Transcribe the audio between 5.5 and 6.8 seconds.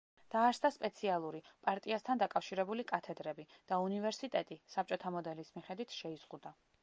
მიხედვით შეიზღუდა.